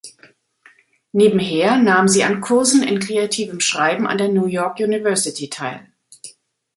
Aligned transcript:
Nebenher 1.11 1.77
nahm 1.77 2.07
sie 2.07 2.23
an 2.23 2.41
Kursen 2.41 2.81
in 2.81 2.97
Kreativem 2.99 3.59
Schreiben 3.59 4.07
an 4.07 4.17
der 4.17 4.29
New 4.29 4.47
York 4.47 4.79
University 4.79 5.47
teil. 5.47 5.85